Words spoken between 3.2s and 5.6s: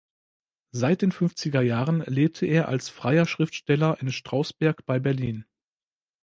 Schriftsteller in Strausberg bei Berlin.